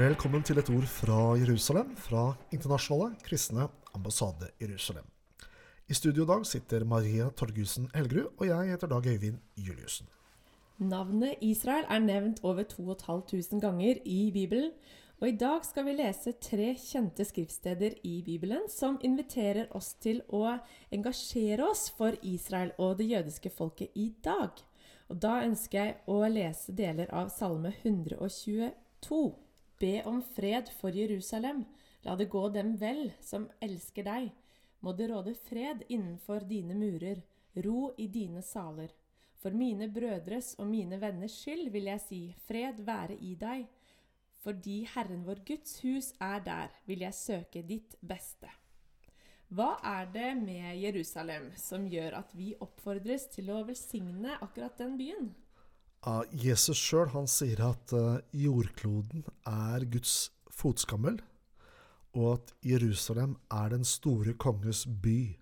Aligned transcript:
Velkommen 0.00 0.40
til 0.40 0.56
et 0.56 0.68
ord 0.72 0.86
fra 0.88 1.14
Jerusalem, 1.36 1.90
fra 1.92 2.30
Internasjonale 2.56 3.18
kristne 3.20 3.66
ambassade 3.92 4.46
Jerusalem. 4.60 5.04
I 5.92 5.94
studio 5.98 6.24
i 6.24 6.28
dag 6.30 6.46
sitter 6.48 6.86
Maria 6.88 7.26
Torgussen 7.36 7.90
Helgerud, 7.92 8.30
og 8.38 8.46
jeg 8.48 8.70
heter 8.70 8.88
Dag 8.88 9.06
Øyvind 9.06 9.36
Juliussen. 9.56 10.06
Navnet 10.78 11.34
Israel 11.42 11.84
er 11.88 12.00
nevnt 12.00 12.40
over 12.42 12.62
2500 12.62 13.60
ganger 13.60 14.00
i 14.04 14.30
Bibelen, 14.32 14.70
og 15.20 15.28
i 15.28 15.36
dag 15.36 15.66
skal 15.68 15.84
vi 15.84 15.98
lese 15.98 16.32
tre 16.32 16.70
kjente 16.80 17.28
skriftsteder 17.28 17.98
i 18.02 18.22
Bibelen 18.24 18.72
som 18.72 18.96
inviterer 19.04 19.68
oss 19.76 19.92
til 20.00 20.22
å 20.32 20.56
engasjere 20.88 21.68
oss 21.68 21.90
for 21.98 22.16
Israel 22.22 22.72
og 22.78 22.96
det 23.02 23.10
jødiske 23.10 23.52
folket 23.52 23.92
i 23.94 24.14
dag. 24.24 24.64
Og 25.12 25.20
da 25.20 25.42
ønsker 25.44 25.78
jeg 25.84 25.94
å 26.08 26.24
lese 26.24 26.72
deler 26.72 27.12
av 27.12 27.28
Salme 27.36 27.76
122. 27.84 29.49
Be 29.80 30.02
om 30.04 30.22
fred 30.22 30.68
for 30.80 30.92
Jerusalem. 30.92 31.64
La 32.04 32.16
det 32.16 32.28
gå 32.28 32.48
dem 32.52 32.74
vel 32.76 33.12
som 33.24 33.46
elsker 33.64 34.04
deg. 34.04 34.26
Må 34.84 34.92
det 34.96 35.08
råde 35.08 35.32
fred 35.34 35.86
innenfor 35.88 36.44
dine 36.48 36.76
murer, 36.76 37.22
ro 37.64 37.90
i 37.96 38.08
dine 38.12 38.42
saler. 38.44 38.92
For 39.40 39.56
mine 39.56 39.88
brødres 39.88 40.52
og 40.60 40.68
mine 40.68 41.00
venners 41.00 41.38
skyld 41.40 41.70
vil 41.72 41.88
jeg 41.88 42.04
si, 42.04 42.20
fred 42.44 42.84
være 42.84 43.16
i 43.24 43.34
deg. 43.40 43.64
Fordi 44.44 44.82
Herren 44.94 45.24
vår 45.24 45.40
Guds 45.48 45.78
hus 45.80 46.12
er 46.20 46.44
der, 46.44 46.72
vil 46.84 47.04
jeg 47.06 47.16
søke 47.16 47.64
ditt 47.64 47.96
beste. 48.00 48.52
Hva 49.48 49.78
er 49.96 50.12
det 50.12 50.30
med 50.38 50.76
Jerusalem 50.78 51.50
som 51.56 51.88
gjør 51.88 52.20
at 52.20 52.36
vi 52.36 52.52
oppfordres 52.60 53.30
til 53.32 53.48
å 53.50 53.64
velsigne 53.64 54.36
akkurat 54.44 54.76
den 54.78 55.00
byen? 55.00 55.32
Jesus 56.32 56.78
sjøl 56.80 57.10
sier 57.28 57.60
at 57.60 57.92
uh, 57.92 58.20
jordkloden 58.32 59.24
er 59.44 59.84
Guds 59.84 60.30
fotskammel, 60.48 61.18
og 62.16 62.38
at 62.38 62.54
Jerusalem 62.64 63.36
er 63.52 63.74
den 63.74 63.84
store 63.84 64.32
konges 64.32 64.86
by. 64.86 65.36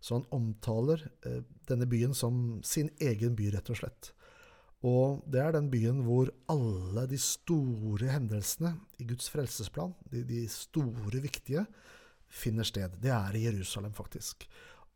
Så 0.00 0.16
han 0.16 0.24
omtaler 0.32 1.04
uh, 1.26 1.42
denne 1.68 1.86
byen 1.86 2.14
som 2.16 2.62
sin 2.64 2.88
egen 3.00 3.36
by, 3.36 3.50
rett 3.52 3.68
og 3.68 3.82
slett. 3.82 4.12
Og 4.86 5.24
det 5.26 5.42
er 5.42 5.52
den 5.52 5.68
byen 5.72 6.00
hvor 6.06 6.30
alle 6.48 7.04
de 7.10 7.18
store 7.18 8.08
hendelsene 8.14 8.76
i 9.02 9.04
Guds 9.10 9.28
frelsesplan, 9.28 9.92
de, 10.08 10.22
de 10.24 10.44
store, 10.48 11.20
viktige, 11.20 11.66
finner 12.28 12.64
sted. 12.64 12.94
Det 13.02 13.10
er 13.10 13.36
i 13.36 13.44
Jerusalem, 13.48 13.92
faktisk. 13.92 14.46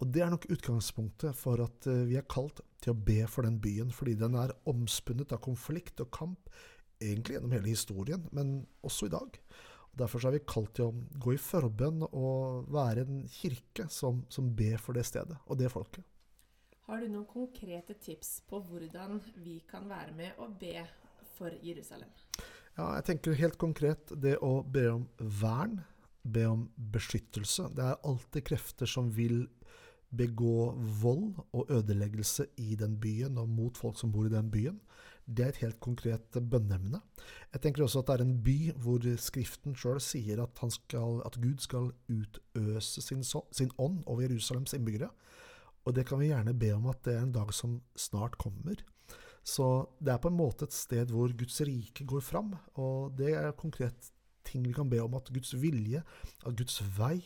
Og 0.00 0.08
det 0.14 0.22
er 0.22 0.30
nok 0.30 0.46
utgangspunktet 0.50 1.36
for 1.38 1.60
at 1.64 1.86
eh, 1.90 2.04
vi 2.08 2.16
er 2.18 2.28
kalt 2.30 2.62
til 2.82 2.94
å 2.94 3.02
be 3.10 3.20
for 3.30 3.46
den 3.46 3.60
byen, 3.62 3.92
fordi 3.94 4.16
den 4.18 4.36
er 4.38 4.54
omspunnet 4.70 5.32
av 5.34 5.42
konflikt 5.44 6.02
og 6.02 6.10
kamp, 6.14 6.50
egentlig 7.02 7.36
gjennom 7.36 7.54
hele 7.56 7.72
historien, 7.72 8.26
men 8.34 8.60
også 8.86 9.08
i 9.08 9.14
dag. 9.14 9.38
Derfor 9.98 10.24
er 10.24 10.38
vi 10.38 10.46
kalt 10.48 10.72
til 10.76 10.88
å 10.88 11.20
gå 11.20 11.34
i 11.34 11.40
forbønn 11.40 12.06
og 12.08 12.70
være 12.72 13.04
en 13.04 13.22
kirke 13.28 13.88
som, 13.92 14.22
som 14.32 14.48
ber 14.56 14.80
for 14.80 14.96
det 14.96 15.04
stedet 15.04 15.36
og 15.44 15.58
det 15.60 15.68
folket. 15.72 16.06
Har 16.88 17.02
du 17.02 17.10
noen 17.12 17.28
konkrete 17.28 17.94
tips 18.00 18.40
på 18.48 18.58
hvordan 18.66 19.20
vi 19.44 19.60
kan 19.68 19.84
være 19.90 20.16
med 20.16 20.40
og 20.42 20.56
be 20.60 20.80
for 21.36 21.52
Jerusalem? 21.62 22.10
Ja, 22.78 22.94
jeg 22.96 23.04
tenker 23.10 23.36
helt 23.36 23.58
konkret 23.60 24.14
det 24.16 24.38
å 24.40 24.62
be 24.64 24.86
om 24.94 25.04
vern, 25.18 25.82
be 26.24 26.46
om 26.48 26.64
beskyttelse. 26.92 27.68
Det 27.76 27.84
er 27.84 28.00
alltid 28.08 28.46
krefter 28.48 28.88
som 28.88 29.10
vil 29.12 29.44
begå 30.16 30.72
vold 31.00 31.38
og 31.52 31.70
ødeleggelse 31.72 32.46
i 32.60 32.76
den 32.76 32.98
byen 33.00 33.38
og 33.40 33.48
mot 33.48 33.78
folk 33.80 33.98
som 33.98 34.12
bor 34.12 34.28
i 34.28 34.32
den 34.32 34.50
byen. 34.52 34.80
Det 35.26 35.44
er 35.44 35.52
et 35.52 35.60
helt 35.62 35.80
konkret 35.80 36.34
bønneemne. 36.34 37.00
Jeg 37.54 37.62
tenker 37.62 37.84
også 37.84 38.02
at 38.02 38.10
det 38.10 38.14
er 38.14 38.24
en 38.24 38.38
by 38.44 38.56
hvor 38.84 39.06
Skriften 39.16 39.76
sjøl 39.78 40.00
sier 40.02 40.42
at, 40.42 40.62
skal, 40.74 41.22
at, 41.26 41.38
Gud 41.40 41.62
skal 41.62 41.92
utøse 42.10 43.04
sin, 43.04 43.22
sin, 43.24 43.70
ånd 43.78 44.02
over 44.06 44.26
Jerusalems 44.26 44.74
innbyggere. 44.74 45.10
Og 45.86 45.94
det 45.94 46.06
kan 46.06 46.20
vi 46.20 46.30
gjerne 46.30 46.54
be 46.58 46.72
om 46.74 46.90
at 46.90 47.04
det 47.06 47.16
er 47.16 47.22
en 47.22 47.34
dag 47.34 47.54
som 47.54 47.80
snart 47.96 48.36
kommer. 48.38 48.82
Så 49.42 49.86
det 49.98 50.12
er 50.12 50.22
på 50.22 50.30
en 50.30 50.38
måte 50.38 50.68
et 50.68 50.74
sted 50.74 51.10
hvor 51.10 51.32
Guds 51.38 51.60
rike 51.66 52.04
går 52.06 52.22
fram. 52.22 52.52
Og 52.74 53.14
det 53.18 53.32
er 53.38 53.54
konkret 53.58 54.12
ting 54.46 54.66
vi 54.66 54.74
kan 54.74 54.90
be 54.90 55.00
om 55.02 55.14
at 55.18 55.30
Guds 55.32 55.54
vilje, 55.60 56.02
at 56.46 56.56
Guds 56.58 56.82
vei, 56.98 57.22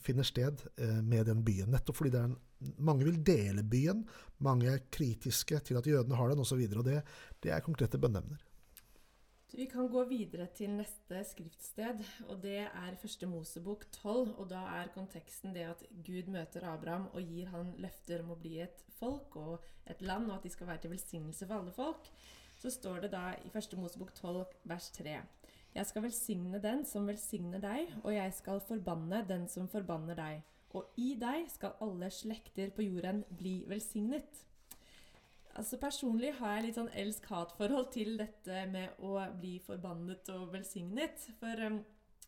finner 0.00 0.26
sted 0.26 0.62
eh, 0.76 1.00
med 1.02 1.26
den 1.26 1.44
byen. 1.44 1.70
Nettopp 1.74 1.98
fordi 2.00 2.14
en, 2.18 2.36
mange 2.78 3.06
vil 3.08 3.18
dele 3.26 3.64
byen, 3.66 4.04
mange 4.38 4.70
er 4.70 4.84
kritiske 4.92 5.58
til 5.66 5.78
at 5.80 5.86
jødene 5.86 6.18
har 6.18 6.30
den 6.32 6.44
osv. 6.44 6.62
Det, 6.68 7.00
det 7.42 7.52
er 7.52 7.64
konkrete 7.64 7.98
bønneemner. 7.98 8.42
Vi 9.56 9.64
kan 9.70 9.86
gå 9.88 10.02
videre 10.04 10.48
til 10.52 10.72
neste 10.76 11.22
skriftsted, 11.24 12.02
og 12.28 12.42
det 12.42 12.58
er 12.66 12.96
første 13.00 13.28
Mosebok 13.30 13.86
12. 13.94 14.34
Og 14.36 14.48
da 14.50 14.64
er 14.82 14.90
konteksten 14.92 15.54
det 15.54 15.64
at 15.70 15.84
Gud 16.04 16.28
møter 16.28 16.66
Abraham 16.68 17.06
og 17.14 17.22
gir 17.24 17.48
han 17.54 17.70
løfter 17.80 18.24
om 18.24 18.34
å 18.34 18.40
bli 18.40 18.58
et 18.64 18.82
folk 18.98 19.38
og 19.40 19.64
et 19.88 20.02
land, 20.02 20.28
og 20.28 20.38
at 20.38 20.44
de 20.44 20.52
skal 20.52 20.68
være 20.68 20.84
til 20.84 20.92
velsignelse 20.92 21.46
for 21.46 21.60
alle 21.60 21.72
folk. 21.72 22.10
Så 22.60 22.72
står 22.74 23.06
det 23.06 23.12
da 23.14 23.30
i 23.46 23.52
første 23.52 23.78
Mosebok 23.80 24.12
12 24.18 24.44
vers 24.68 24.90
3. 24.98 25.20
Jeg 25.76 25.90
skal 25.90 26.06
velsigne 26.06 26.58
den 26.62 26.86
som 26.88 27.04
velsigner 27.08 27.60
deg, 27.60 27.90
og 28.02 28.14
jeg 28.14 28.32
skal 28.32 28.62
forbanne 28.64 29.20
den 29.28 29.44
som 29.52 29.68
forbanner 29.68 30.16
deg. 30.16 30.44
Og 30.76 30.96
i 31.00 31.10
deg 31.20 31.50
skal 31.52 31.76
alle 31.84 32.08
slekter 32.12 32.72
på 32.72 32.86
jorden 32.86 33.22
bli 33.36 33.58
velsignet. 33.68 34.40
Altså 35.56 35.78
Personlig 35.80 36.34
har 36.38 36.56
jeg 36.56 36.66
litt 36.66 36.78
sånn 36.78 36.92
elsk-hat-forhold 37.02 37.90
til 37.92 38.16
dette 38.20 38.64
med 38.72 39.04
å 39.04 39.18
bli 39.40 39.56
forbannet 39.64 40.28
og 40.34 40.50
velsignet. 40.52 41.28
For 41.40 41.64
um, 41.68 41.78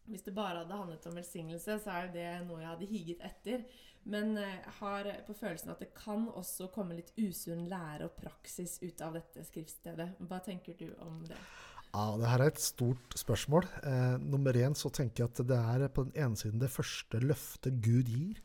hvis 0.08 0.24
det 0.24 0.36
bare 0.36 0.62
hadde 0.62 0.80
handlet 0.80 1.08
om 1.08 1.16
velsignelse, 1.16 1.76
så 1.84 1.96
er 2.02 2.12
det 2.12 2.28
noe 2.48 2.62
jeg 2.62 2.70
hadde 2.70 2.90
higet 2.92 3.24
etter. 3.28 3.64
Men 4.08 4.36
jeg 4.40 4.60
uh, 4.64 4.70
har 4.80 5.10
på 5.26 5.36
følelsen 5.36 5.72
at 5.72 5.84
det 5.84 5.90
kan 5.96 6.28
også 6.28 6.70
komme 6.72 6.96
litt 7.00 7.12
usunn 7.16 7.66
lære 7.68 8.08
og 8.08 8.16
praksis 8.20 8.78
ut 8.84 9.04
av 9.04 9.16
dette 9.16 9.44
skriftstedet. 9.44 10.14
Hva 10.28 10.40
tenker 10.44 10.76
du 10.80 10.88
om 11.04 11.20
det? 11.28 11.40
Ja, 11.88 12.12
det 12.20 12.28
her 12.28 12.42
er 12.44 12.50
et 12.52 12.60
stort 12.60 13.14
spørsmål. 13.16 13.64
Eh, 13.80 14.18
nummer 14.20 14.52
én 14.52 14.76
så 14.76 14.90
tenker 14.92 15.24
jeg 15.24 15.30
at 15.32 15.48
det 15.48 15.56
er 15.56 15.88
på 15.88 16.04
den 16.04 16.12
ene 16.20 16.36
siden 16.36 16.60
det 16.60 16.70
første 16.70 17.20
løftet 17.22 17.80
Gud 17.80 18.10
gir 18.12 18.42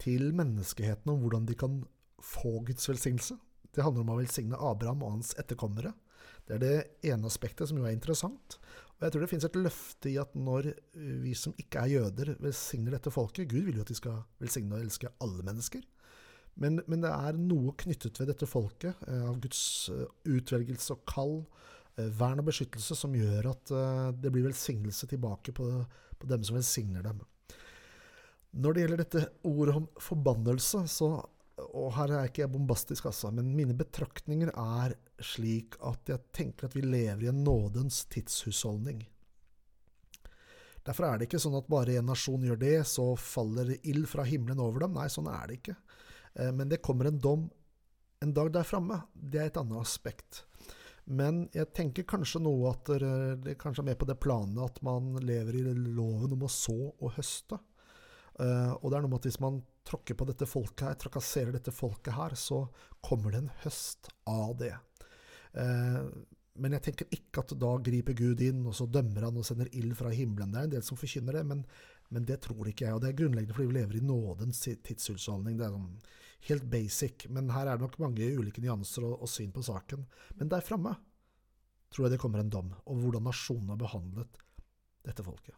til 0.00 0.32
menneskeheten 0.32 1.12
om 1.12 1.20
hvordan 1.20 1.44
de 1.46 1.56
kan 1.58 1.82
få 2.24 2.62
Guds 2.64 2.88
velsignelse. 2.88 3.36
Det 3.74 3.84
handler 3.84 4.06
om 4.06 4.14
å 4.14 4.20
velsigne 4.22 4.56
Abraham 4.56 5.04
og 5.04 5.18
hans 5.18 5.34
etterkommere. 5.36 5.92
Det 6.48 6.56
er 6.56 6.62
det 6.62 7.12
ene 7.12 7.28
aspektet 7.28 7.68
som 7.68 7.76
jo 7.76 7.84
er 7.84 7.92
interessant. 7.92 8.56
Og 8.96 9.04
jeg 9.04 9.12
tror 9.12 9.22
det 9.22 9.30
finnes 9.34 9.48
et 9.50 9.60
løfte 9.60 10.08
i 10.10 10.16
at 10.18 10.32
når 10.34 10.72
vi 10.96 11.36
som 11.36 11.52
ikke 11.60 11.84
er 11.84 11.92
jøder, 11.98 12.34
velsigner 12.40 12.96
dette 12.96 13.12
folket 13.12 13.52
Gud 13.52 13.68
vil 13.68 13.76
jo 13.76 13.84
at 13.84 13.92
de 13.92 13.98
skal 14.00 14.22
velsigne 14.40 14.78
og 14.78 14.86
elske 14.86 15.12
alle 15.20 15.44
mennesker. 15.44 15.84
Men, 16.58 16.80
men 16.88 17.04
det 17.04 17.12
er 17.12 17.36
noe 17.38 17.76
knyttet 17.78 18.16
ved 18.18 18.32
dette 18.32 18.48
folket, 18.48 18.96
eh, 19.06 19.26
av 19.28 19.36
Guds 19.44 19.60
eh, 19.92 20.08
utvelgelse 20.26 20.96
og 20.96 21.04
kall, 21.06 21.36
Eh, 21.44 21.77
vern 22.18 22.42
og 22.42 22.48
beskyttelse 22.50 22.96
som 22.98 23.16
gjør 23.16 23.50
at 23.52 23.72
eh, 23.74 24.04
det 24.14 24.32
blir 24.34 24.46
velsignelse 24.46 25.08
tilbake 25.10 25.54
på 25.54 26.28
dem 26.28 26.44
som 26.46 26.58
velsigner 26.58 27.04
dem. 27.06 27.20
Når 28.58 28.74
det 28.74 28.84
gjelder 28.84 29.02
dette 29.02 29.26
ordet 29.48 29.74
om 29.76 29.90
forbannelse, 30.02 30.86
så 30.88 31.10
og 31.58 31.90
her 31.96 32.12
er 32.14 32.28
ikke 32.28 32.44
jeg 32.44 32.52
bombastisk, 32.52 33.08
altså, 33.10 33.32
men 33.34 33.50
mine 33.56 33.74
betraktninger 33.76 34.52
er 34.54 34.94
slik 35.18 35.74
at 35.82 36.10
jeg 36.10 36.30
tenker 36.36 36.68
at 36.68 36.76
vi 36.76 36.84
lever 36.84 37.24
i 37.24 37.30
en 37.32 37.42
nådens 37.42 38.04
tidshusholdning. 38.12 39.02
Derfor 40.86 41.08
er 41.08 41.18
det 41.18 41.26
ikke 41.26 41.40
sånn 41.42 41.58
at 41.58 41.68
bare 41.68 41.98
en 41.98 42.08
nasjon 42.08 42.46
gjør 42.46 42.60
det, 42.62 42.76
så 42.88 43.10
faller 43.18 43.74
ild 43.82 44.06
fra 44.08 44.24
himmelen 44.24 44.62
over 44.62 44.86
dem. 44.86 44.94
Nei, 44.96 45.08
sånn 45.12 45.28
er 45.28 45.50
det 45.50 45.58
ikke. 45.58 45.74
Eh, 46.38 46.52
men 46.54 46.70
det 46.70 46.80
kommer 46.84 47.10
en 47.10 47.18
dom 47.20 47.48
en 48.24 48.34
dag 48.34 48.50
der 48.54 48.66
framme. 48.66 49.02
Det 49.12 49.42
er 49.42 49.50
et 49.50 49.58
annet 49.60 49.82
aspekt. 49.82 50.44
Men 51.08 51.46
jeg 51.56 51.70
tenker 51.76 52.04
kanskje 52.08 52.42
noe 52.44 52.74
at 52.74 52.90
det 53.40 53.56
kanskje 53.60 53.80
er 53.80 53.88
med 53.90 53.98
på 54.00 54.08
det 54.08 54.18
planet 54.20 54.60
at 54.60 54.82
man 54.84 55.14
lever 55.24 55.56
i 55.56 55.64
loven 55.72 56.34
om 56.36 56.44
å 56.44 56.52
så 56.52 56.76
og 56.90 57.14
høste. 57.16 57.56
Uh, 58.38 58.76
og 58.78 58.90
det 58.90 58.98
er 58.98 59.02
noe 59.02 59.10
med 59.10 59.18
at 59.18 59.26
hvis 59.26 59.40
man 59.42 59.62
tråkker 59.88 60.14
på 60.18 60.26
dette 60.28 60.46
folket 60.46 60.84
her, 60.86 60.98
trakasserer 61.00 61.54
dette 61.56 61.72
folket 61.74 62.14
her, 62.14 62.36
så 62.38 62.60
kommer 63.02 63.34
det 63.34 63.40
en 63.42 63.54
høst 63.64 64.10
av 64.30 64.52
det. 64.60 64.74
Uh, 65.56 66.06
men 66.58 66.74
jeg 66.76 66.84
tenker 66.86 67.14
ikke 67.14 67.42
at 67.42 67.54
da 67.58 67.72
griper 67.82 68.14
Gud 68.18 68.42
inn, 68.44 68.64
og 68.66 68.76
så 68.78 68.86
dømmer 68.90 69.28
han 69.28 69.38
og 69.38 69.46
sender 69.46 69.70
ild 69.78 69.96
fra 69.98 70.12
himmelen. 70.14 70.52
Det 70.52 70.60
er 70.60 70.68
en 70.68 70.76
del 70.76 70.86
som 70.86 70.98
forkynner 70.98 71.38
det, 71.38 71.44
men, 71.50 71.64
men, 72.08 72.24
det 72.28 72.40
tror 72.46 72.68
ikke 72.70 72.86
jeg. 72.86 72.96
Og 72.96 73.02
det 73.02 73.10
er 73.10 73.18
grunnleggende 73.20 73.56
fordi 73.56 73.70
vi 73.70 73.78
lever 73.78 73.98
i 73.98 74.06
nådens 74.08 74.62
tidshusholdning. 74.64 75.58
Det 75.58 75.66
er 75.66 75.76
sånn 75.76 75.92
helt 76.48 76.66
basic. 76.72 77.28
Men 77.28 77.52
her 77.54 77.66
er 77.66 77.78
det 77.78 77.86
nok 77.86 78.00
mange 78.02 78.32
ulike 78.38 78.64
nyanser 78.64 79.06
og, 79.08 79.22
og 79.22 79.30
syn 79.32 79.54
på 79.54 79.64
saken. 79.66 80.06
Men 80.40 80.52
der 80.52 80.64
framme 80.64 80.96
tror 81.92 82.06
jeg 82.06 82.16
det 82.16 82.20
kommer 82.22 82.42
en 82.42 82.52
dom 82.52 82.74
over 82.84 83.00
hvordan 83.06 83.28
nasjonen 83.30 83.72
har 83.72 83.80
behandlet 83.80 84.44
dette 85.08 85.24
folket. 85.24 85.56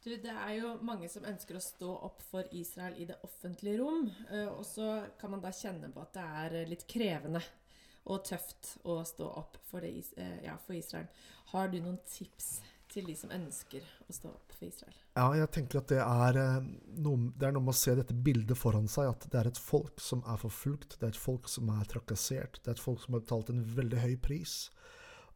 Du, 0.00 0.14
det 0.16 0.32
er 0.32 0.54
jo 0.56 0.76
mange 0.86 1.10
som 1.12 1.26
ønsker 1.28 1.58
å 1.58 1.60
stå 1.60 1.90
opp 2.08 2.22
for 2.24 2.48
Israel 2.56 2.96
i 2.96 3.06
det 3.08 3.18
offentlige 3.26 3.82
rom. 3.82 4.06
Eh, 4.30 4.48
og 4.48 4.64
så 4.64 4.94
kan 5.20 5.34
man 5.34 5.42
da 5.44 5.52
kjenne 5.52 5.90
på 5.92 6.00
at 6.00 6.14
det 6.16 6.28
er 6.44 6.70
litt 6.70 6.86
krevende. 6.88 7.42
og 8.10 8.22
tøft 8.24 8.78
å 8.88 9.02
stå 9.04 9.26
opp 9.36 9.58
for, 9.68 9.84
det, 9.84 9.90
eh, 10.16 10.38
ja, 10.46 10.54
for 10.64 10.72
Israel. 10.74 11.06
Har 11.52 11.68
du 11.68 11.76
noen 11.82 11.98
tips 12.08 12.62
til 12.90 13.06
de 13.06 13.14
som 13.16 13.32
ønsker 13.34 13.84
å 14.06 14.14
stå 14.14 14.30
opp 14.32 14.54
for 14.56 14.66
Israel? 14.66 14.96
Ja, 15.16 15.28
jeg 15.38 15.50
tenker 15.54 15.80
at 15.80 15.92
det 15.92 16.00
er, 16.02 16.38
eh, 16.40 16.68
noe, 17.04 17.30
det 17.38 17.48
er 17.48 17.54
noe 17.56 17.66
med 17.66 17.74
å 17.74 17.80
se 17.80 17.94
dette 17.98 18.16
bildet 18.16 18.58
foran 18.58 18.88
seg, 18.90 19.10
at 19.12 19.26
det 19.30 19.40
er 19.40 19.50
et 19.50 19.60
folk 19.62 20.02
som 20.02 20.24
er 20.26 20.40
forfulgt, 20.42 20.98
det 20.98 21.08
er 21.08 21.14
et 21.14 21.24
folk 21.24 21.48
som 21.50 21.70
er 21.74 21.88
trakassert, 21.90 22.60
det 22.60 22.72
er 22.72 22.78
et 22.78 22.84
folk 22.84 23.02
som 23.04 23.16
har 23.16 23.24
betalt 23.24 23.52
en 23.54 23.62
veldig 23.78 24.02
høy 24.04 24.16
pris. 24.22 24.56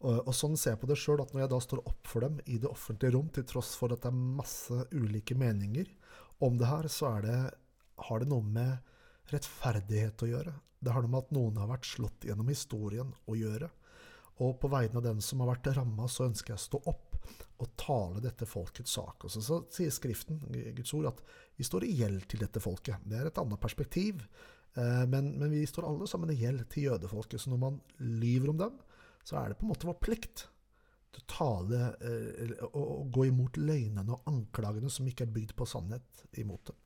Og, 0.04 0.18
og 0.26 0.34
sånn 0.36 0.56
ser 0.60 0.74
jeg 0.74 0.82
på 0.82 0.90
det 0.90 0.98
sjøl, 1.00 1.22
at 1.22 1.32
når 1.32 1.44
jeg 1.44 1.52
da 1.54 1.60
står 1.64 1.84
opp 1.86 2.10
for 2.10 2.26
dem 2.26 2.40
i 2.44 2.58
det 2.60 2.70
offentlige 2.70 3.14
rom, 3.16 3.30
til 3.32 3.46
tross 3.48 3.72
for 3.80 3.94
at 3.94 4.02
det 4.04 4.10
er 4.10 4.34
masse 4.40 4.80
ulike 4.92 5.36
meninger 5.38 5.88
om 6.44 6.58
det 6.60 6.68
her, 6.68 6.90
så 6.92 7.14
det, 7.24 7.38
har 8.08 8.20
det 8.20 8.28
noe 8.28 8.44
med 8.44 9.32
rettferdighet 9.32 10.26
å 10.26 10.28
gjøre. 10.28 10.52
Det 10.84 10.92
har 10.92 11.04
noe 11.04 11.14
med 11.14 11.24
at 11.24 11.32
noen 11.32 11.62
har 11.62 11.70
vært 11.70 11.88
slått 11.88 12.26
gjennom 12.28 12.50
historien 12.52 13.14
å 13.30 13.38
gjøre. 13.38 13.70
Og 14.42 14.56
på 14.60 14.68
vegne 14.68 14.98
av 14.98 15.06
den 15.06 15.20
som 15.22 15.40
har 15.40 15.52
vært 15.54 15.70
ramma, 15.76 16.08
så 16.10 16.26
ønsker 16.26 16.52
jeg 16.52 16.60
å 16.60 16.64
stå 16.64 16.80
opp 16.90 17.03
og 17.62 17.70
tale 17.80 18.22
dette 18.24 18.48
folkets 18.48 18.96
sak. 18.98 19.26
Og 19.26 19.32
så, 19.32 19.42
så 19.44 19.60
sier 19.72 19.92
Skriften, 19.94 20.40
Guds 20.76 20.94
ord, 20.96 21.12
at 21.12 21.22
vi 21.58 21.66
står 21.66 21.86
i 21.86 21.94
gjeld 22.00 22.26
til 22.30 22.42
dette 22.42 22.62
folket. 22.62 23.04
Det 23.06 23.20
er 23.20 23.30
et 23.30 23.40
annet 23.40 23.62
perspektiv. 23.62 24.24
Eh, 24.74 25.04
men, 25.10 25.34
men 25.38 25.52
vi 25.52 25.62
står 25.66 25.86
alle 25.88 26.08
sammen 26.10 26.32
i 26.34 26.38
gjeld 26.40 26.66
til 26.72 26.90
jødefolket. 26.90 27.40
Så 27.40 27.52
når 27.52 27.62
man 27.62 27.80
lyver 27.98 28.50
om 28.52 28.60
dem, 28.60 28.78
så 29.24 29.38
er 29.40 29.50
det 29.50 29.60
på 29.60 29.68
en 29.68 29.72
måte 29.72 29.88
vår 29.88 30.00
plikt 30.02 30.46
til 31.14 31.22
å 31.22 31.28
tale 31.30 31.82
eh, 32.02 32.56
og, 32.72 32.82
og 32.82 33.12
gå 33.14 33.28
imot 33.30 33.60
løgnene 33.62 34.16
og 34.16 34.30
anklagene 34.30 34.90
som 34.90 35.06
ikke 35.08 35.28
er 35.28 35.36
bygd 35.36 35.54
på 35.58 35.68
sannhet 35.68 36.26
imot 36.42 36.72
det. 36.72 36.78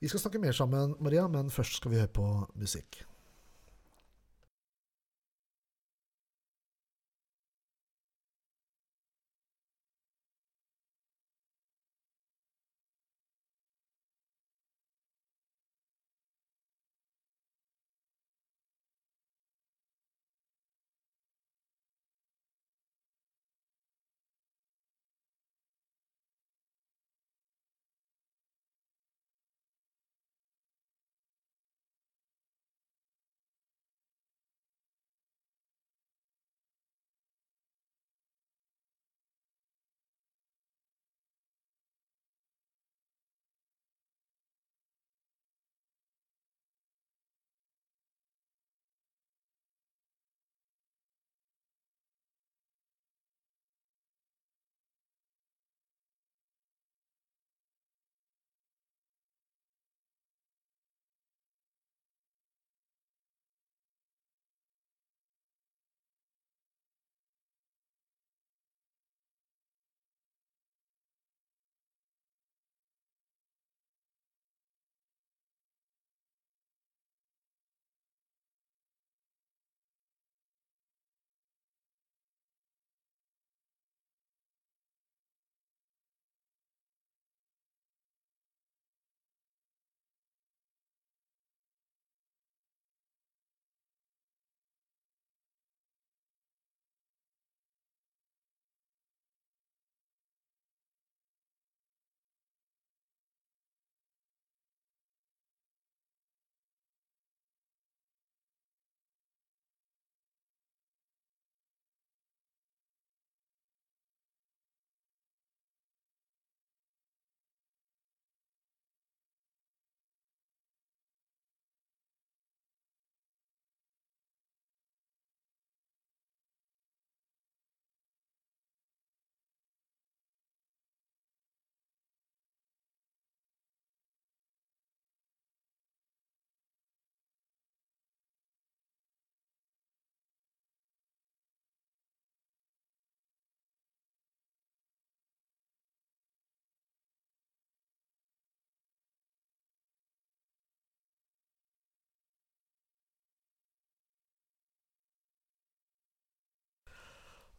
Vi 0.00 0.10
skal 0.10 0.20
snakke 0.24 0.40
mer 0.42 0.56
sammen, 0.56 0.96
Maria, 1.04 1.26
men 1.30 1.52
først 1.52 1.78
skal 1.78 1.92
vi 1.92 2.00
høre 2.00 2.12
på 2.12 2.26
musikk. 2.60 3.04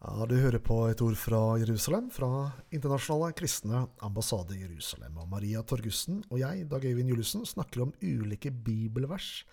Ja, 0.05 0.25
Du 0.29 0.35
hører 0.37 0.61
på 0.61 0.75
et 0.85 1.01
ord 1.01 1.15
fra 1.17 1.37
Jerusalem, 1.57 2.11
fra 2.13 2.51
Internasjonale 2.69 3.33
kristne 3.33 3.79
ambassade 4.05 4.53
i 4.53 4.59
Jerusalem. 4.61 5.15
Og 5.17 5.29
Maria 5.31 5.63
Torgussen 5.65 6.19
og 6.29 6.37
jeg, 6.43 6.67
Dag 6.69 6.83
Øyvind 6.85 7.09
Juliussen, 7.09 7.45
snakker 7.45 7.81
om 7.81 7.93
ulike 8.03 8.51
bibelvers 8.51 9.47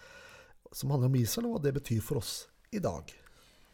som 0.73 0.93
handler 0.93 1.09
om 1.09 1.17
Israel, 1.17 1.47
og 1.49 1.55
hva 1.57 1.63
det 1.65 1.73
betyr 1.79 2.03
for 2.05 2.21
oss 2.21 2.35
i 2.69 2.83
dag. 2.85 3.09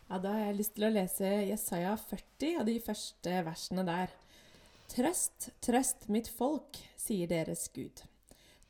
Ja, 0.06 0.18
Da 0.22 0.30
har 0.36 0.44
jeg 0.46 0.58
lyst 0.60 0.74
til 0.76 0.86
å 0.86 0.92
lese 0.94 1.32
Jesaja 1.48 1.96
40 1.98 2.60
av 2.60 2.66
de 2.70 2.76
første 2.86 3.40
versene 3.48 3.84
der. 3.88 4.14
Trøst, 4.88 5.50
trøst 5.60 6.06
mitt 6.08 6.30
folk, 6.30 6.78
sier 6.96 7.26
deres 7.26 7.66
Gud. 7.74 8.04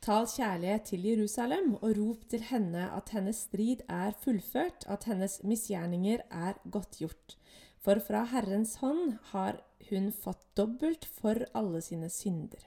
Tal 0.01 0.25
kjærlighet 0.25 0.89
til 0.89 1.05
Jerusalem, 1.05 1.75
og 1.75 1.93
rop 1.97 2.25
til 2.31 2.41
henne 2.41 2.89
at 2.89 3.13
hennes 3.13 3.45
strid 3.45 3.85
er 3.87 4.17
fullført, 4.17 4.87
at 4.87 5.05
hennes 5.05 5.43
misgjerninger 5.43 6.25
er 6.31 6.57
godtgjort. 6.65 7.37
For 7.79 8.01
fra 8.03 8.25
Herrens 8.33 8.75
hånd 8.81 9.17
har 9.31 9.61
hun 9.89 10.11
fått 10.11 10.43
dobbelt 10.59 11.05
for 11.19 11.45
alle 11.55 11.81
sine 11.81 12.09
synder. 12.11 12.65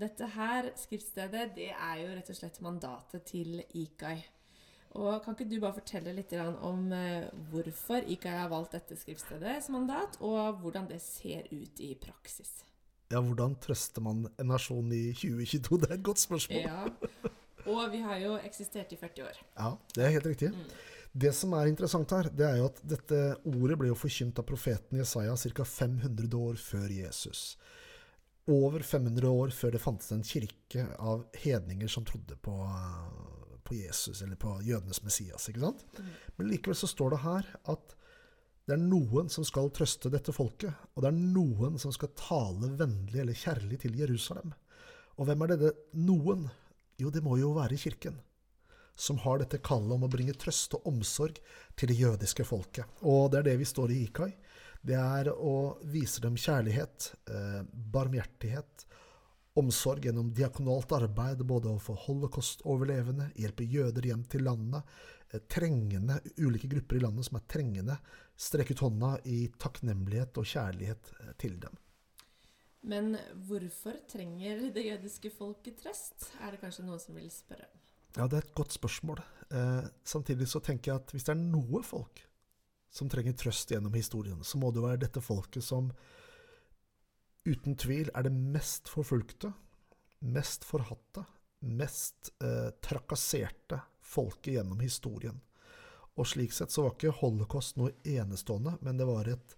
Dette 0.00 0.26
her 0.34 0.70
skriftstedet, 0.80 1.50
det 1.56 1.70
er 1.74 1.96
jo 2.00 2.10
rett 2.14 2.30
og 2.32 2.38
slett 2.38 2.60
mandatet 2.64 3.26
til 3.28 3.60
Ikai. 3.76 4.16
Og 4.98 5.20
Kan 5.22 5.36
ikke 5.36 5.46
du 5.46 5.60
bare 5.62 5.76
fortelle 5.76 6.14
litt 6.16 6.32
om 6.34 6.88
eh, 6.96 7.28
hvorfor 7.52 8.02
Ikai 8.10 8.32
har 8.40 8.50
valgt 8.50 8.74
dette 8.74 8.96
skriftstedet 8.98 9.60
som 9.62 9.76
mandat, 9.78 10.18
og 10.18 10.58
hvordan 10.64 10.88
det 10.90 10.98
ser 11.04 11.46
ut 11.52 11.78
i 11.84 11.92
praksis? 12.00 12.64
Ja, 13.10 13.20
Hvordan 13.20 13.56
trøster 13.58 14.02
man 14.06 14.28
en 14.38 14.46
nasjon 14.50 14.90
i 14.94 15.10
2022? 15.12 15.78
Det 15.82 15.88
er 15.90 15.96
et 15.96 16.04
godt 16.06 16.22
spørsmål. 16.22 16.60
Ja, 16.62 17.30
Og 17.66 17.90
vi 17.92 17.98
har 18.04 18.20
jo 18.22 18.36
eksistert 18.38 18.92
i 18.94 18.98
40 18.98 19.24
år. 19.26 19.40
Ja, 19.58 19.72
det 19.94 20.04
er 20.04 20.14
helt 20.14 20.26
riktig. 20.30 20.50
Det 21.12 21.32
som 21.34 21.54
er 21.58 21.66
interessant 21.66 22.12
her, 22.14 22.28
det 22.30 22.46
er 22.46 22.60
jo 22.60 22.68
at 22.70 22.80
dette 22.86 23.20
ordet 23.50 23.76
ble 23.80 23.90
jo 23.90 23.98
forkynt 23.98 24.38
av 24.38 24.46
profeten 24.46 25.00
Jesaja 25.00 25.34
ca. 25.34 25.64
500 25.66 26.36
år 26.38 26.60
før 26.62 26.92
Jesus. 26.94 27.56
Over 28.50 28.84
500 28.86 29.26
år 29.28 29.50
før 29.54 29.74
det 29.74 29.82
fantes 29.82 30.12
en 30.14 30.22
kirke 30.26 30.86
av 30.98 31.24
hedninger 31.42 31.90
som 31.90 32.06
trodde 32.06 32.38
på, 32.38 32.54
på 33.66 33.74
Jesus, 33.74 34.22
eller 34.22 34.38
på 34.38 34.54
jødenes 34.62 35.02
Messias. 35.02 35.48
ikke 35.50 35.64
sant? 35.66 35.84
Men 36.38 36.50
likevel 36.52 36.78
så 36.78 36.90
står 36.90 37.16
det 37.16 37.24
her 37.26 37.50
at 37.74 37.96
det 38.70 38.76
er 38.76 38.86
noen 38.86 39.26
som 39.32 39.42
skal 39.42 39.72
trøste 39.74 40.12
dette 40.14 40.30
folket, 40.30 40.70
og 40.94 41.02
det 41.02 41.10
er 41.10 41.22
noen 41.34 41.78
som 41.82 41.90
skal 41.90 42.14
tale 42.14 42.70
vennlig 42.78 43.18
eller 43.18 43.34
kjærlig 43.34 43.80
til 43.82 43.96
Jerusalem. 43.98 44.52
Og 45.18 45.26
hvem 45.26 45.42
er 45.42 45.56
dette 45.56 45.72
noen? 45.98 46.46
Jo, 47.02 47.10
det 47.10 47.22
må 47.24 47.34
jo 47.40 47.50
være 47.56 47.80
kirken. 47.80 48.20
Som 49.00 49.18
har 49.24 49.40
dette 49.40 49.62
kallet 49.64 49.96
om 49.96 50.04
å 50.04 50.12
bringe 50.12 50.36
trøst 50.36 50.76
og 50.76 50.86
omsorg 50.90 51.40
til 51.78 51.88
det 51.90 51.96
jødiske 51.96 52.44
folket. 52.44 53.00
Og 53.00 53.30
det 53.32 53.40
er 53.40 53.48
det 53.48 53.58
vi 53.62 53.68
står 53.68 53.94
i 53.94 54.02
Ikai. 54.04 54.30
Det 54.84 54.96
er 54.96 55.30
å 55.32 55.78
vise 55.92 56.20
dem 56.24 56.36
kjærlighet, 56.40 57.12
eh, 57.28 57.62
barmhjertighet, 57.96 58.84
omsorg 59.60 60.04
gjennom 60.04 60.30
diakonalt 60.36 60.92
arbeid, 60.92 61.42
både 61.44 61.68
overfor 61.72 61.98
holocaust-overlevende, 62.06 63.30
hjelpe 63.40 63.64
jøder 63.64 64.08
hjem 64.08 64.24
til 64.28 64.44
landet, 64.44 64.82
eh, 65.32 65.40
trengende, 65.48 66.20
ulike 66.38 66.68
grupper 66.68 66.96
i 66.96 67.04
landet 67.04 67.28
som 67.28 67.36
er 67.36 67.46
trengende, 67.48 67.98
strekke 68.36 68.76
ut 68.76 68.84
hånda 68.86 69.18
i 69.24 69.48
takknemlighet 69.58 70.38
og 70.38 70.48
kjærlighet 70.48 71.12
eh, 71.20 71.32
til 71.38 71.58
dem. 71.60 71.76
Men 72.82 73.16
hvorfor 73.48 73.96
trenger 74.08 74.70
det 74.72 74.86
jødiske 74.86 75.30
folket 75.36 75.82
trøst? 75.82 76.30
Er 76.40 76.52
det 76.52 76.62
kanskje 76.62 76.86
noen 76.86 77.00
som 77.00 77.16
vil 77.16 77.28
spørre? 77.32 77.68
Ja, 78.16 78.26
det 78.26 78.38
er 78.38 78.46
et 78.46 78.56
godt 78.58 78.74
spørsmål. 78.74 79.20
Eh, 79.50 79.86
samtidig 80.04 80.48
så 80.50 80.60
tenker 80.62 80.92
jeg 80.92 81.02
at 81.02 81.12
hvis 81.14 81.26
det 81.26 81.34
er 81.34 81.42
noe 81.42 81.82
folk 81.86 82.22
som 82.90 83.10
trenger 83.10 83.36
trøst 83.38 83.70
gjennom 83.70 83.94
historien, 83.94 84.40
så 84.42 84.58
må 84.58 84.72
det 84.74 84.82
være 84.82 85.04
dette 85.04 85.22
folket 85.22 85.62
som 85.62 85.92
uten 87.46 87.76
tvil 87.78 88.10
er 88.14 88.26
det 88.26 88.34
mest 88.34 88.90
forfulgte, 88.90 89.52
mest 90.26 90.66
forhatte, 90.66 91.24
mest 91.66 92.32
eh, 92.42 92.70
trakasserte 92.82 93.80
folket 94.02 94.56
gjennom 94.58 94.82
historien. 94.82 95.38
Og 96.18 96.26
slik 96.26 96.52
sett 96.52 96.74
så 96.74 96.84
var 96.84 96.96
ikke 96.96 97.14
holocaust 97.22 97.78
noe 97.78 97.94
enestående, 98.04 98.74
men 98.84 98.98
det 98.98 99.06
var 99.08 99.30
et 99.30 99.56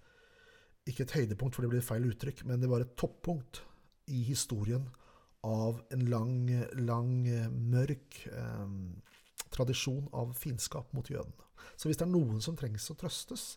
ikke 0.88 1.06
et 1.06 1.14
høydepunkt, 1.14 1.54
for 1.54 1.64
det 1.64 1.70
blir 1.70 1.84
feil 1.84 2.08
uttrykk, 2.10 2.42
men 2.48 2.62
det 2.62 2.68
var 2.70 2.82
et 2.82 2.96
toppunkt 2.98 3.62
i 4.10 4.24
historien 4.26 4.88
av 5.46 5.80
en 5.90 6.04
lang, 6.10 6.36
lang, 6.78 7.14
mørk 7.72 8.20
eh, 8.30 8.74
tradisjon 9.52 10.08
av 10.16 10.34
fiendskap 10.38 10.92
mot 10.96 11.10
jødene. 11.10 11.48
Så 11.76 11.88
hvis 11.88 11.98
det 12.00 12.06
er 12.06 12.14
noen 12.14 12.42
som 12.44 12.56
trengs 12.58 12.90
å 12.92 12.98
trøstes, 12.98 13.56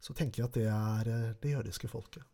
så 0.00 0.14
tenker 0.16 0.42
jeg 0.42 0.48
at 0.48 0.56
det 0.56 0.66
er 0.70 1.12
eh, 1.12 1.36
det 1.42 1.54
jødiske 1.56 1.90
folket. 1.90 2.24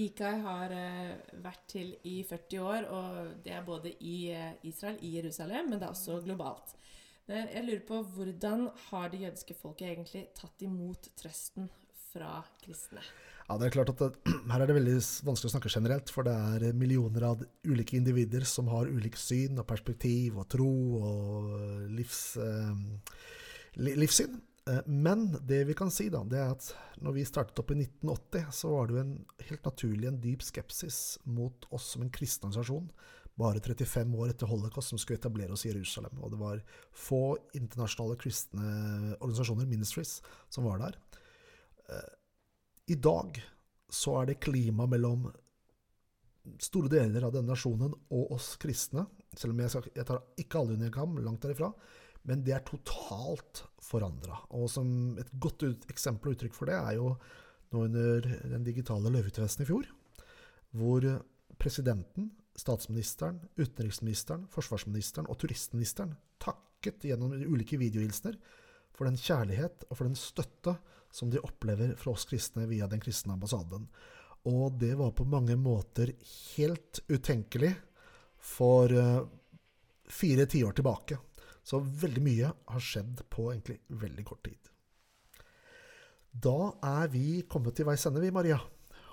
Ikai 0.00 0.36
har 0.44 0.72
eh, 0.74 1.16
vært 1.44 1.66
til 1.74 1.92
i 2.08 2.20
40 2.26 2.62
år, 2.64 2.86
og 2.94 3.32
det 3.44 3.54
er 3.56 3.66
både 3.66 3.92
i 4.06 4.16
eh, 4.32 4.54
Israel, 4.70 5.00
i 5.04 5.16
Jerusalem, 5.18 5.70
men 5.70 5.80
det 5.80 5.88
er 5.88 5.96
også 5.96 6.20
globalt. 6.24 6.76
Jeg 7.30 7.62
lurer 7.62 7.82
på 7.86 8.00
Hvordan 8.10 8.64
har 8.88 9.10
det 9.12 9.20
jødiske 9.22 9.54
folket 9.54 9.92
egentlig 9.92 10.24
tatt 10.34 10.64
imot 10.66 11.12
trøsten 11.20 11.68
fra 12.08 12.40
kristne? 12.64 13.04
Ja, 13.50 13.56
det 13.58 13.66
er 13.66 13.72
klart 13.74 13.90
at 13.90 13.98
det, 13.98 14.30
Her 14.52 14.62
er 14.62 14.70
det 14.70 14.76
veldig 14.76 15.00
vanskelig 15.26 15.48
å 15.48 15.52
snakke 15.56 15.72
generelt, 15.72 16.10
for 16.14 16.26
det 16.26 16.34
er 16.54 16.76
millioner 16.78 17.24
av 17.32 17.40
ulike 17.66 17.96
individer 17.98 18.44
som 18.46 18.68
har 18.70 18.86
ulikt 18.86 19.18
syn 19.18 19.58
og 19.58 19.66
perspektiv 19.66 20.38
og 20.38 20.46
tro 20.54 20.70
og 21.00 21.88
livs, 21.90 22.20
eh, 22.38 23.16
livssyn. 23.74 24.36
Eh, 24.70 24.86
men 24.86 25.26
det 25.50 25.64
vi 25.66 25.74
kan 25.74 25.90
si, 25.90 26.06
da, 26.14 26.22
det 26.22 26.38
er 26.38 26.52
at 26.54 26.68
når 27.02 27.16
vi 27.16 27.26
startet 27.26 27.58
opp 27.58 27.72
i 27.74 27.80
1980, 27.80 28.52
så 28.54 28.70
var 28.76 28.86
det 28.86 28.94
jo 28.94 29.02
en, 29.02 29.16
helt 29.48 29.66
naturlig 29.66 30.10
en 30.12 30.22
dyp 30.22 30.46
skepsis 30.46 31.00
mot 31.26 31.66
oss 31.74 31.90
som 31.96 32.06
en 32.06 32.14
kristen 32.14 32.52
organisasjon. 32.52 32.86
Bare 33.40 33.64
35 33.66 34.14
år 34.20 34.30
etter 34.30 34.50
holocaust 34.52 34.94
som 34.94 35.02
skulle 35.02 35.18
etablere 35.18 35.58
oss 35.58 35.66
i 35.66 35.72
Jerusalem. 35.72 36.22
Og 36.22 36.30
det 36.30 36.38
var 36.38 36.62
få 36.94 37.34
internasjonale 37.58 38.18
kristne 38.20 38.70
organisasjoner, 39.18 39.66
ministries, 39.66 40.20
som 40.54 40.70
var 40.70 40.86
der. 40.86 41.02
I 42.90 42.96
dag 42.98 43.38
så 43.90 44.16
er 44.20 44.30
det 44.30 44.40
klima 44.42 44.86
mellom 44.90 45.28
store 46.58 46.90
deler 46.90 47.26
av 47.26 47.34
denne 47.34 47.52
nasjonen 47.52 47.92
og 47.92 48.32
oss 48.34 48.54
kristne. 48.60 49.04
Selv 49.36 49.54
om 49.54 49.60
jeg, 49.62 49.70
skal, 49.70 49.90
jeg 49.94 50.06
tar 50.08 50.22
ikke 50.40 50.58
alle 50.60 50.76
under 50.78 50.92
kam, 50.94 51.18
langt 51.22 51.44
derifra. 51.44 51.70
Men 52.26 52.42
det 52.44 52.54
er 52.56 52.64
totalt 52.66 53.62
forandra. 53.84 54.40
Og 54.56 54.66
som 54.72 54.90
et 55.20 55.30
godt 55.40 55.64
ut, 55.64 55.86
eksempel 55.92 56.32
og 56.32 56.36
uttrykk 56.36 56.56
for 56.56 56.70
det 56.70 56.76
er 56.80 56.98
jo 56.98 57.14
nå 57.70 57.84
under 57.86 58.26
den 58.50 58.66
digitale 58.66 59.12
løveutvesten 59.14 59.62
i 59.62 59.68
fjor, 59.68 59.86
hvor 60.74 61.06
presidenten, 61.60 62.32
statsministeren, 62.58 63.38
utenriksministeren, 63.60 64.48
forsvarsministeren 64.50 65.28
og 65.30 65.38
turistministeren 65.40 66.16
takket 66.42 67.06
gjennom 67.06 67.36
ulike 67.46 67.78
videohilsener 67.78 68.36
for 68.96 69.08
den 69.08 69.18
kjærlighet 69.20 69.86
og 69.88 69.96
for 69.96 70.06
den 70.08 70.18
støtte 70.18 70.76
som 71.10 71.30
de 71.30 71.42
opplever 71.42 71.94
fra 71.98 72.14
oss 72.14 72.26
kristne 72.30 72.66
via 72.70 72.86
den 72.90 73.02
kristne 73.02 73.34
ambassaden. 73.34 73.88
Og 74.48 74.78
det 74.80 74.94
var 74.96 75.12
på 75.12 75.26
mange 75.28 75.56
måter 75.60 76.12
helt 76.56 77.02
utenkelig 77.08 77.74
for 78.40 78.92
uh, 78.92 79.26
fire 80.08 80.46
tiår 80.46 80.78
tilbake. 80.78 81.18
Så 81.62 81.80
veldig 81.80 82.22
mye 82.24 82.52
har 82.72 82.84
skjedd 82.84 83.24
på 83.28 83.50
egentlig 83.50 83.80
veldig 84.00 84.24
kort 84.26 84.44
tid. 84.46 84.70
Da 86.30 86.72
er 86.86 87.10
vi 87.12 87.42
kommet 87.50 87.76
til 87.76 87.88
veis 87.88 88.06
ende, 88.06 88.22
vi, 88.22 88.30
Maria. 88.32 88.60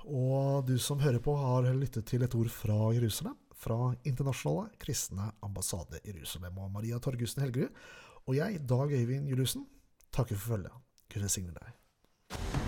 Og 0.07 0.63
du 0.67 0.77
som 0.79 1.01
hører 1.01 1.19
på, 1.24 1.34
har 1.36 1.67
lyttet 1.75 2.07
til 2.07 2.24
et 2.24 2.36
ord 2.38 2.50
fra 2.53 2.77
Jerusalem. 2.96 3.36
Fra 3.57 3.91
Internasjonale 4.05 4.77
kristne 4.79 5.31
ambassade 5.43 6.00
Jerusalem. 6.05 6.62
Og 6.62 6.72
Maria 6.72 7.01
Torgussen 7.03 7.43
Helgerud. 7.43 7.74
Og 8.27 8.36
jeg, 8.36 8.60
Dag 8.69 8.91
Øyvind 8.91 9.27
Juliussen, 9.27 9.67
takker 10.13 10.36
for 10.36 10.48
følget. 10.48 10.72
Gud 11.13 11.22
velsigne 11.22 11.53
deg. 11.55 12.66